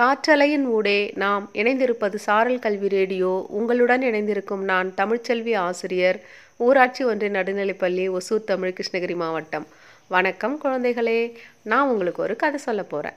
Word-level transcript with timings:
காற்றலையின் 0.00 0.64
ஊடே 0.66 1.12
நாம் 1.14 1.50
இணைந்திருப்பது 1.52 2.14
சாரல் 2.14 2.58
கல்வி 2.58 2.88
ரேடியோ. 2.88 3.46
உங்களுடன் 3.48 4.02
இணைந்திருக்கும் 4.02 4.64
நான் 4.64 4.94
தமிழ்ச்செல்வி 4.96 5.56
ஆசிரியர் 5.56 6.20
ஊராட்சி 6.56 7.04
ஒன்றிய 7.04 7.30
நடுநிலைப்பள்ளி 7.30 8.16
ஒசூர் 8.16 8.44
தமிழ் 8.44 8.74
கிருஷ்ணகிரி 8.78 9.14
மாவட்டம். 9.16 9.66
வணக்கம் 10.08 10.60
குழந்தைகளே. 10.62 11.34
நான் 11.62 11.88
உங்களுக்கு 11.88 12.22
ஒரு 12.22 12.36
கதை 12.36 12.58
சொல்ல 12.58 12.82
போகிறேன் 12.82 13.16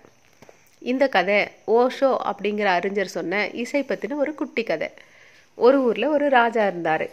இந்த 0.80 1.08
கதை 1.08 1.48
ஓஷோ 1.68 2.16
அப்படிங்கிற 2.32 2.66
அறிஞர் 2.66 3.08
சொன்ன 3.08 3.50
இசை 3.50 3.84
பற்றின 3.84 4.16
ஒரு 4.16 4.36
குட்டி 4.36 4.64
கதை. 4.64 4.90
ஒரு 5.56 5.84
ஊரில் 5.84 6.06
ஒரு 6.06 6.30
ராஜா 6.30 6.68
இருந்தார். 6.68 7.10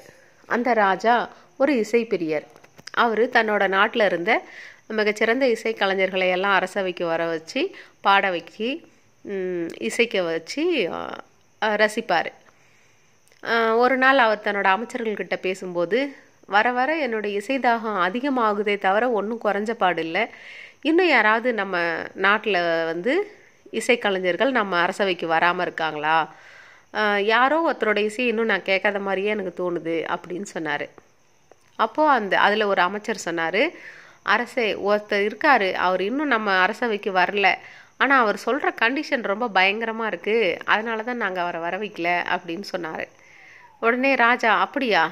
அந்த 0.47 0.73
ராஜா 0.73 1.33
ஒரு 1.57 1.79
இசை 1.79 2.07
பிரியர். 2.07 2.47
அவர் 2.91 3.29
தன்னோட 3.29 3.69
நாட்டில் 3.69 4.05
இருந்த 4.05 4.43
மிகச்சிறந்த 4.89 5.49
இசை 5.49 5.77
கலைஞர்களை 5.79 6.31
எல்லாம் 6.31 6.55
அரசவைக்கு 6.55 7.07
வர 7.07 7.27
வச்சு 7.27 7.71
பாட 8.01 8.31
வச்சு 8.31 8.69
இசைக்க 9.89 10.23
வச்சு 10.23 10.63
ரசிப்பார். 11.83 12.31
ஒரு 13.83 13.97
நாள் 13.97 14.25
அவர் 14.25 14.45
தன்னோட 14.45 14.69
அமைச்சர்கள்கிட்ட 14.75 15.37
பேசும்போது 15.47 15.99
வர 16.55 16.67
வர 16.73 16.91
என்னோட 17.07 17.27
இசைதாகம் 17.39 17.99
அதிகமாகுதே 18.07 18.75
தவிர 18.79 19.05
ஒன்றும் 19.11 19.43
குறைஞ்ச 19.45 19.73
பாடு 19.83 20.01
இல்லை 20.03 20.25
இன்னும் 20.89 21.09
யாராவது 21.09 21.49
நம்ம 21.55 21.77
நாட்டில் 22.25 22.59
வந்து 22.93 23.13
இசைக்கலைஞர்கள் 23.73 24.51
நம்ம 24.51 24.73
அரசவைக்கு 24.79 25.27
வராமல் 25.27 25.65
இருக்காங்களா? 25.67 26.17
யாரோ 27.27 27.57
ஒருத்தரோட 27.69 28.01
இசை 28.09 28.25
இன்னும் 28.27 28.51
நான் 28.53 28.69
கேட்காத 28.71 28.99
மாதிரியே 28.99 29.33
எனக்கு 29.37 29.53
தோணுது 29.61 29.97
அப்படின்னு 30.15 30.49
சொன்னார். 30.55 30.87
அப்போது 31.77 32.15
அந்த 32.17 32.35
அதில் 32.39 32.71
ஒரு 32.73 32.83
அமைச்சர் 32.83 33.27
சொன்னார் 33.29 33.63
அரசே 34.35 34.67
ஒருத்தர் 34.89 35.25
இருக்கார் 35.29 35.69
அவர் 35.87 36.03
இன்னும் 36.03 36.35
நம்ம 36.35 36.51
அரசவைக்கு 36.65 37.11
வரல. 37.13 37.49
ஆனால் 38.01 38.23
அவர் 38.23 38.39
சொல்கிற 38.47 38.69
கண்டிஷன் 38.83 39.31
ரொம்ப 39.33 39.47
பயங்கரமாக 39.59 40.11
இருக்குது 40.13 40.57
அதனால 40.73 41.05
தான் 41.09 41.23
நாங்கள் 41.25 41.45
அவரை 41.45 41.61
வர 41.67 41.75
வைக்கல 41.83 42.09
அப்படின்னு 42.35 42.67
சொன்னார். 42.73 43.05
உடனே 43.87 44.13
ராஜா 44.25 44.51
அப்படியா? 44.65 45.03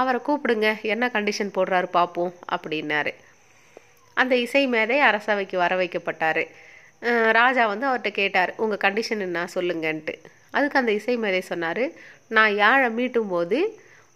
அவரை 0.00 0.18
கூப்பிடுங்க. 0.28 0.68
என்ன 0.94 1.04
கண்டிஷன் 1.16 1.54
போடுறாரு 1.56 1.88
பார்ப்போம் 1.98 2.32
அப்படின்னாரு. 2.54 3.12
அந்த 4.16 4.34
இசை 4.44 4.62
மேதை 4.74 4.98
அரசவைக்கு 5.08 5.56
வர 5.64 5.72
வைக்கப்பட்டார். 5.80 6.42
ராஜா 7.38 7.62
வந்து 7.72 7.86
அவர்கிட்ட 7.88 8.10
கேட்டார் 8.20 8.52
உங்கள் 8.64 8.82
கண்டிஷன் 8.84 9.24
என்ன? 9.26 9.40
சொல்லுங்கன்ட்டு. 9.54 10.14
அதுக்கு 10.56 10.80
அந்த 10.80 10.92
இசை 10.98 11.16
மேதை 11.24 11.40
சொன்னார் 11.52 11.84
நான் 12.36 12.52
யாழை 12.62 12.88
மீட்டும் 12.98 13.32
போது 13.34 13.58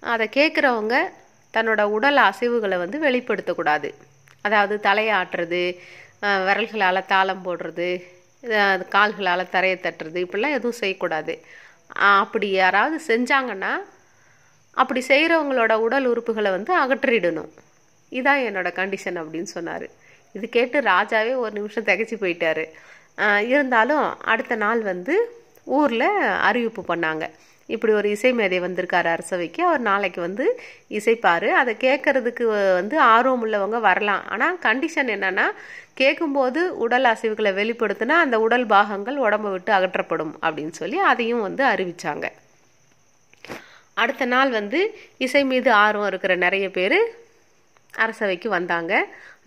அதை 0.03 0.27
கேட்குறவங்க 0.39 0.97
தன்னோட 1.55 1.83
உடல் 1.97 2.21
அசைவுகளை 2.29 2.77
வந்து 2.85 2.99
வெளிப்படுத்தக்கூடாது. 3.07 3.89
அதாவது 4.47 4.75
தலையை 4.87 5.13
ஆட்டுறது 5.21 5.63
விரல்களால் 6.47 7.09
தாளம் 7.13 7.45
போடுறது 7.47 7.89
கால்களால் 8.95 9.53
தரையை 9.55 9.79
தட்டுறது 9.83 10.19
இப்படிலாம் 10.25 10.57
எதுவும் 10.59 10.81
செய்யக்கூடாது. 10.83 11.35
அப்படி 12.23 12.49
யாராவது 12.61 12.97
செஞ்சாங்கன்னா 13.11 13.73
அப்படி 14.81 15.01
செய்கிறவங்களோட 15.09 15.73
உடல் 15.87 16.07
உறுப்புகளை 16.13 16.51
வந்து 16.57 16.73
அகற்றிடணும். 16.83 17.51
இதான் 18.19 18.45
என்னோட 18.49 18.69
கண்டிஷன் 18.81 19.19
அப்படின்னு 19.21 19.51
சொன்னார். 19.57 19.87
இது 20.37 20.47
கேட்டு 20.57 20.79
ராஜாவே 20.93 21.33
ஒரு 21.43 21.53
நிமிஷம் 21.59 21.87
திகைச்சு 21.89 22.17
போயிட்டார். 22.23 22.65
இருந்தாலும் 23.53 24.05
அடுத்த 24.33 24.55
நாள் 24.65 24.83
வந்து 24.91 25.15
ஊரில் 25.79 26.11
அறிவிப்பு 26.49 26.83
பண்ணாங்க. 26.93 27.25
இப்படி 27.77 27.93
ஒரு 28.01 28.09
இசை 28.15 28.33
மேதை 28.41 28.59
வந்திருக்காரு 28.67 29.09
அரசவைக்கு. 29.15 29.61
அவர் 29.69 29.83
நாளைக்கு 29.91 30.21
வந்து 30.27 30.47
இசைப்பார். 30.99 31.49
அதை 31.61 31.73
கேட்கறதுக்கு 31.87 32.45
வந்து 32.81 32.97
ஆர்வம் 33.15 33.45
உள்ளவங்க 33.47 33.81
வரலாம். 33.89 34.25
ஆனால் 34.35 34.59
கண்டிஷன் 34.67 35.13
என்னன்னா 35.17 35.47
கேட்கும்போது 36.01 36.61
உடல் 36.85 37.09
அசைவுகளை 37.13 37.53
வெளிப்படுத்தினா 37.61 38.17
அந்த 38.25 38.37
உடல் 38.47 38.67
பாகங்கள் 38.75 39.17
உடம்பை 39.27 39.51
விட்டு 39.55 39.73
அகற்றப்படும் 39.79 40.35
அப்படின்னு 40.45 40.75
சொல்லி 40.83 40.99
அதையும் 41.13 41.47
வந்து 41.47 41.65
அறிவித்தாங்க 41.73 42.27
அடுத்த 44.03 44.25
நாள் 44.35 44.51
வந்து 44.51 44.79
இசை 45.25 45.43
மீது 45.45 45.71
ஆர்வம் 45.85 46.09
இருக்கிற 46.11 46.35
நிறைய 46.45 46.67
பேர் 46.77 46.99
அரசவைக்கு 48.05 48.49
வந்தாங்க. 48.49 48.93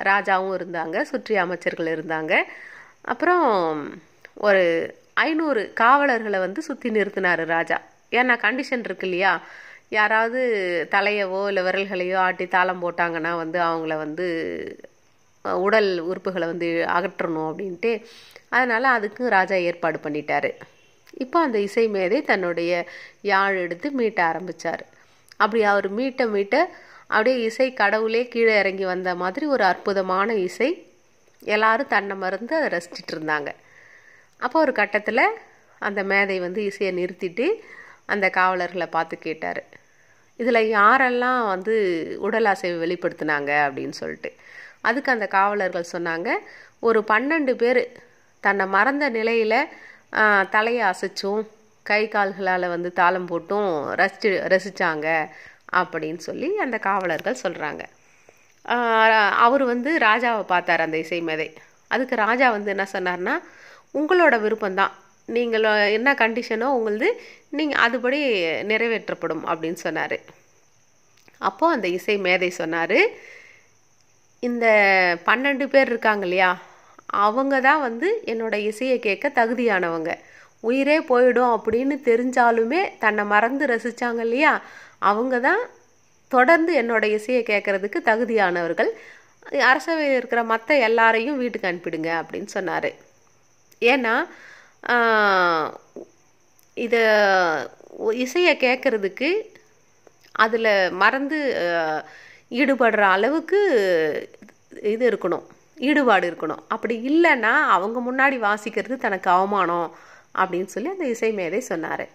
ராஜாவும் 0.09 0.55
இருந்தாங்க 0.57 0.97
சுற்றி 1.11 1.35
அமைச்சர்கள் 1.44 1.90
இருந்தாங்க. 1.95 2.34
அப்புறம் 3.11 3.45
ஒரு 4.47 4.63
ஐநூறு 5.25 5.61
காவலர்களை 5.81 6.40
வந்து 6.40 6.61
சுற்றி 6.67 6.90
நிறுத்தினார் 6.90 7.44
ராஜா. 7.55 7.78
ஏன்னா 8.19 8.35
கண்டிஷன் 8.46 8.85
இருக்கு 8.88 9.07
இல்லையா? 9.07 9.34
யாராவது 9.90 10.40
தலையவோ 10.91 11.40
இல்லை 11.50 11.63
விரல்களையோ 11.63 12.18
ஆட்டி 12.25 12.46
தாளம் 12.47 12.84
போட்டாங்கன்னா 12.84 13.31
வந்து 13.44 13.59
அவங்கள 13.69 13.96
வந்து 14.06 14.28
உடல் 15.66 15.90
உறுப்புகளை 16.09 16.46
வந்து 16.52 16.69
அகற்றணும் 16.97 17.50
அப்படின்ட்டு. 17.50 17.91
அதனால் 18.50 18.88
அதுக்கும் 18.96 19.34
ராஜா 19.38 19.56
ஏற்பாடு 19.69 20.00
பண்ணிட்டாரு. 20.03 20.52
இப்போ 21.23 21.38
அந்த 21.40 21.57
இசை 21.59 21.85
மேதை 21.88 22.19
தன்னுடைய 22.22 22.72
யாழ் 23.31 23.56
எடுத்து 23.56 23.88
மீட்ட 24.00 24.19
ஆரம்பிச்சார். 24.31 24.84
அப்படி 25.38 25.62
அவர் 25.63 25.88
மீட்ட 25.97 26.23
மீட்ட 26.35 26.56
அப்படியே 27.07 27.38
இசை 27.47 27.68
கடவுளே 27.73 28.22
கீழே 28.28 28.53
இறங்கி 28.59 28.85
வந்த 28.85 29.09
மாதிரி 29.16 29.46
ஒரு 29.46 29.63
அற்புதமான 29.63 30.34
இசை 30.47 30.69
எல்லாரும் 31.41 31.91
தன்னை 31.96 32.16
மறந்து 32.16 32.53
அதை 32.56 32.68
ரசிச்சிட்டு 32.75 33.13
இருந்தாங்க. 33.16 33.50
அப்போ 34.40 34.57
ஒரு 34.59 34.72
கட்டத்தில் 34.72 35.25
அந்த 35.88 36.02
மேதை 36.12 36.38
வந்து 36.40 36.62
இசையை 36.63 36.91
நிறுத்திட்டு 37.00 37.47
அந்த 38.09 38.28
காவலர்களை 38.38 38.88
பார்த்து 38.88 39.16
கேட்டார். 39.18 39.62
இதில் 40.40 40.72
யாரெல்லாம் 40.75 41.41
வந்து 41.47 41.75
உடல் 42.19 42.50
அசைவு 42.53 42.78
வெளிப்படுத்தினாங்க? 42.86 43.52
அப்படின்னு 43.66 43.96
சொல்லிட்டு. 44.02 44.31
அதுக்கு 44.81 45.09
அந்த 45.12 45.28
காவலர்கள் 45.38 45.91
சொன்னாங்க 45.91 46.30
ஒரு 46.88 47.00
பன்னெண்டு 47.12 47.53
பேர் 47.62 47.81
தன்னை 48.44 48.66
மறந்த 48.68 49.06
நிலையில் 49.18 49.59
தலையை 50.56 50.84
அசைச்சும் 50.91 51.44
கை 51.90 52.02
கால்களால் 52.08 52.74
வந்து 52.74 52.90
தாளம் 53.00 53.30
போட்டும் 53.30 53.72
ரசிச்சு 54.00 54.31
ரசித்தாங்க 54.53 55.08
அப்படின்னு 55.81 56.22
சொல்லி 56.28 56.50
அந்த 56.66 56.78
காவலர்கள் 56.88 57.41
சொல்கிறாங்க 57.44 57.84
அவர் 59.46 59.64
வந்து 59.72 59.91
ராஜாவை 59.97 60.44
பார்த்தார் 60.52 60.85
அந்த 60.85 60.97
இசை 61.03 61.20
மேதை. 61.30 61.47
அதுக்கு 61.94 62.16
ராஜா 62.16 62.47
வந்து 62.52 62.70
என்ன 62.75 62.85
சொன்னார்னா 62.94 63.35
உங்களோட 64.00 64.35
விருப்பம்தான். 64.46 64.94
நீங்கள் 65.28 65.66
என்ன 65.97 66.09
கண்டிஷனோ 66.22 66.67
உங்களது 66.78 67.09
நீங்கள் 67.57 67.81
அதுபடி 67.85 68.19
நிறைவேற்றப்படும் 68.72 69.44
அப்படின்னு 69.51 69.79
சொன்னார். 69.85 70.17
அப்போது 71.50 71.75
அந்த 71.75 71.88
இசை 71.97 72.17
மேதை 72.17 72.50
சொன்னார் 72.50 73.00
இந்த 74.39 74.66
பன்னெண்டு 75.25 75.66
பேர் 75.73 75.91
இருக்காங்க 75.91 76.25
இல்லையா 76.28 76.51
அவங்க 77.25 77.56
தான் 77.67 77.81
வந்து 77.88 78.07
என்னோடய 78.31 78.67
இசையை 78.69 78.97
கேட்க 79.00 79.31
தகுதியானவங்க. 79.39 80.11
உயிரே 80.69 80.97
போயிடும் 81.09 81.53
அப்படின்னு 81.55 81.95
தெரிஞ்சாலுமே 82.09 82.81
தன்னை 83.03 83.23
மறந்து 83.34 83.66
ரசித்தாங்க 83.72 84.22
இல்லையா 84.28 84.53
அவங்க 85.11 85.40
தான் 85.40 85.61
தொடர்ந்து 86.31 86.72
என்னோட 86.81 87.03
இசையை 87.17 87.41
கேட்கறதுக்கு 87.50 88.00
தகுதியானவர்கள். 88.09 88.91
அரசவையில் 89.72 90.17
இருக்கிற 90.19 90.41
மற்ற 90.51 90.78
எல்லாரையும் 90.88 91.40
வீட்டுக்கு 91.41 91.69
அனுப்பிடுங்க 91.72 92.09
அப்படின்னு 92.22 92.50
சொன்னார். 92.57 92.90
ஏன்னா 93.81 94.16
இதை 96.73 97.01
இசையை 98.23 98.53
கேட்குறதுக்கு 98.57 99.29
அதில் 100.31 100.91
மறந்து 100.91 101.39
ஈடுபடுற 102.49 103.01
அளவுக்கு 103.16 103.59
இது 104.93 105.03
இருக்கணும். 105.09 105.45
ஈடுபாடு 105.89 106.25
இருக்கணும். 106.31 106.63
அப்படி 106.67 106.95
இல்லைன்னா 107.09 107.53
அவங்க 107.75 107.97
முன்னாடி 108.07 108.38
வாசிக்கிறது 108.47 108.95
தனக்கு 108.97 109.29
அவமானம் 109.29 109.88
அப்படின்னு 110.41 110.73
சொல்லி 110.75 110.89
அந்த 110.89 111.07
இசை 111.07 111.31
மேதை 111.31 111.59
சொன்னார். 111.59 112.05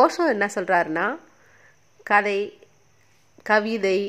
ஓஷோ 0.00 0.24
என்ன 0.34 0.46
சொல்கிறாருன்னா 0.54 1.06
கதை 2.02 2.40
கவிதை 3.42 4.00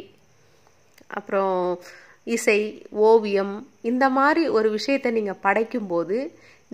அப்புறம் 1.07 1.79
இசை 2.23 2.59
ஓவியம் 2.91 3.53
இந்த 3.81 4.05
மாதிரி 4.09 4.47
ஒரு 4.47 4.69
விஷயத்தை 4.69 5.11
நீங்கள் 5.11 5.43
படைக்கும்போது 5.43 6.17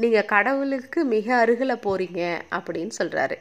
நீங்கள் 0.02 0.30
கடவுளுக்கு 0.34 1.00
மிக 1.16 1.28
அருகில் 1.36 1.84
போகிறீங்க 1.86 2.22
அப்படின்னு 2.58 2.94
சொல்கிறாரு 3.00 3.38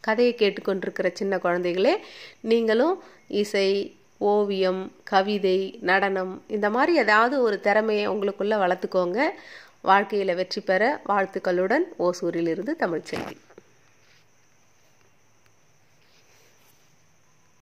கதையை 0.00 0.34
கேட்டுக்கொண்டிருக்கிற 0.34 1.08
சின்ன 1.12 1.36
குழந்தைகளே 1.36 1.94
நீங்களும் 2.40 2.96
இசை 3.42 3.68
ஓவியம் 4.32 4.92
கவிதை 5.04 5.58
நடனம் 5.90 6.32
இந்த 6.46 6.70
மாதிரி 6.70 6.92
ஏதாவது 6.98 7.36
ஒரு 7.42 7.56
திறமையை 7.60 8.08
உங்களுக்குள்ளே 8.08 8.56
வளர்த்துக்கோங்க. 8.64 9.18
வாழ்க்கையில் 9.80 10.38
வெற்றி 10.40 10.60
பெற 10.60 10.82
வாழ்த்துக்களுடன் 11.08 11.84
ஓசூரிலிருந்து 11.98 12.72
தமிழ்ச்செல்வி. 12.84 13.36